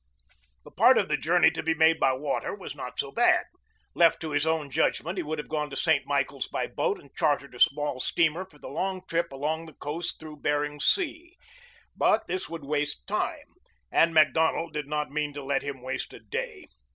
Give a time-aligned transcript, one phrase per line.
[0.63, 3.45] The part of the journey to be made by water was not so bad.
[3.93, 6.07] Left to his own judgment, he would have gone to St.
[6.07, 10.19] Michael's by boat and chartered a small steamer for the long trip along the coast
[10.19, 11.35] through Bering Sea.
[11.95, 13.45] But this would take time,
[13.91, 16.65] and Macdonald did not mean to let him waste a day.